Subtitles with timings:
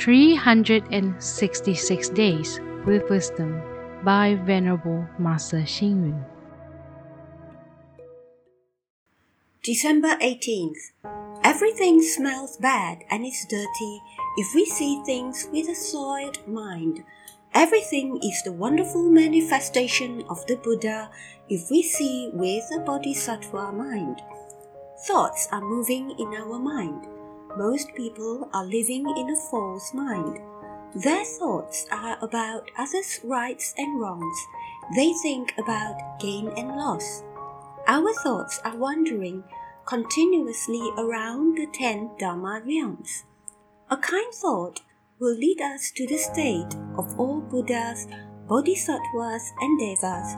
[0.00, 3.60] 366 Days with Wisdom
[4.02, 6.24] by Venerable Master Xing Yun.
[9.62, 10.92] December 18th.
[11.44, 14.00] Everything smells bad and is dirty
[14.38, 17.04] if we see things with a soiled mind.
[17.52, 21.10] Everything is the wonderful manifestation of the Buddha
[21.50, 24.22] if we see with a bodhisattva mind.
[25.06, 27.06] Thoughts are moving in our mind.
[27.56, 30.38] Most people are living in a false mind.
[30.94, 34.36] Their thoughts are about others' rights and wrongs.
[34.94, 37.24] They think about gain and loss.
[37.86, 39.42] Our thoughts are wandering
[39.84, 43.24] continuously around the ten Dharma realms.
[43.90, 44.80] A kind thought
[45.18, 48.06] will lead us to the state of all Buddhas,
[48.46, 50.34] Bodhisattvas, and Devas.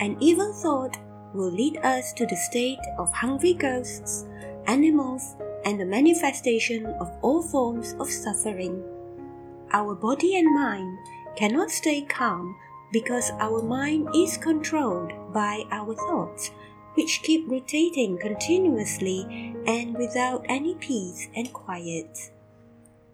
[0.00, 0.98] An evil thought
[1.34, 4.26] will lead us to the state of hungry ghosts,
[4.66, 5.36] animals,
[5.68, 8.82] and the manifestation of all forms of suffering.
[9.70, 10.98] Our body and mind
[11.36, 12.56] cannot stay calm
[12.90, 16.52] because our mind is controlled by our thoughts,
[16.94, 22.30] which keep rotating continuously and without any peace and quiet.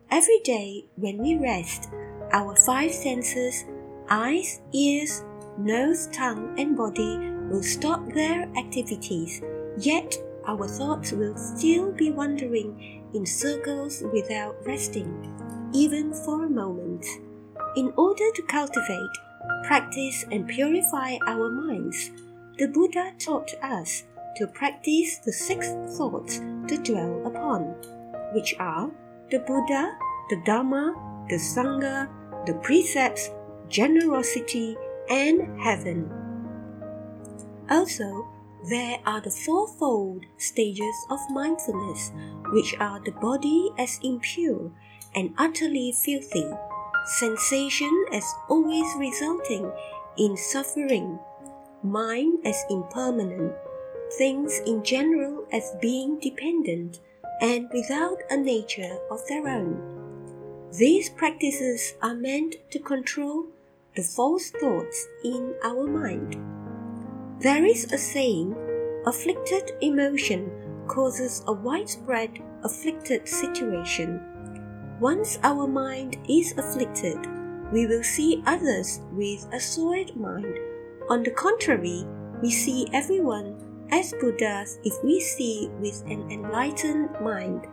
[0.09, 1.91] Every day when we rest,
[2.33, 3.65] our five senses
[4.09, 5.25] eyes, ears,
[5.59, 7.19] nose, tongue, and body
[7.51, 9.43] will stop their activities,
[9.77, 10.17] yet
[10.47, 15.33] our thoughts will still be wandering in circles without resting,
[15.73, 17.07] even for a moment.
[17.77, 19.15] In order to cultivate,
[19.65, 22.11] practice, and purify our minds,
[22.59, 24.05] the Buddha taught us
[24.37, 27.75] to practice the six thoughts to dwell upon,
[28.33, 28.91] which are
[29.31, 29.97] the Buddha,
[30.31, 30.95] the Dharma,
[31.29, 32.09] the Sangha,
[32.47, 33.31] the precepts,
[33.69, 34.77] generosity,
[35.09, 36.11] and heaven.
[37.71, 38.29] Also,
[38.69, 42.13] there are the fourfold stages of mindfulness,
[42.53, 44.71] which are the body as impure
[45.15, 46.51] and utterly filthy,
[47.19, 49.71] sensation as always resulting
[50.17, 51.19] in suffering,
[51.83, 53.53] mind as impermanent,
[54.17, 57.01] things in general as being dependent
[57.41, 60.71] and without a nature of their own.
[60.73, 63.47] These practices are meant to control
[63.95, 66.54] the false thoughts in our mind.
[67.45, 68.57] There is a saying
[69.05, 70.51] afflicted emotion
[70.89, 74.19] causes a widespread afflicted situation.
[74.99, 77.19] Once our mind is afflicted,
[77.71, 80.59] we will see others with a soiled mind.
[81.11, 82.07] On the contrary,
[82.41, 83.61] we see everyone
[83.93, 87.67] as Buddhas if we see with an enlightened mind.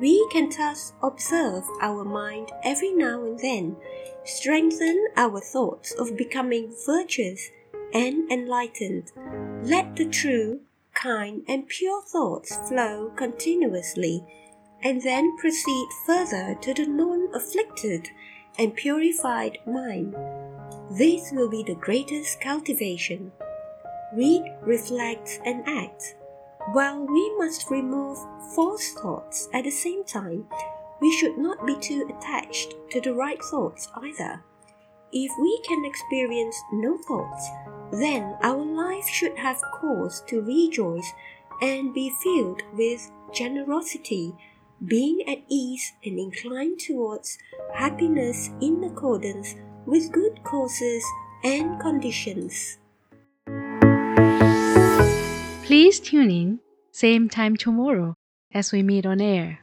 [0.00, 3.76] We can thus observe our mind every now and then,
[4.24, 7.50] strengthen our thoughts of becoming virtuous
[7.92, 9.12] and enlightened.
[9.62, 10.60] Let the true,
[10.94, 14.24] kind, and pure thoughts flow continuously,
[14.82, 18.08] and then proceed further to the non afflicted
[18.58, 20.14] and purified mind.
[20.90, 23.32] This will be the greatest cultivation.
[24.14, 26.16] Read, reflect, and act.
[26.72, 28.18] While we must remove
[28.54, 30.46] false thoughts at the same time,
[31.00, 34.42] we should not be too attached to the right thoughts either.
[35.12, 37.48] If we can experience no thoughts,
[37.92, 41.12] then our life should have cause to rejoice
[41.60, 44.34] and be filled with generosity,
[44.86, 47.38] being at ease and inclined towards
[47.74, 49.54] happiness in accordance
[49.86, 51.04] with good causes
[51.44, 52.78] and conditions.
[55.64, 56.60] Please tune in,
[56.92, 58.14] same time tomorrow
[58.52, 59.60] as we meet on air.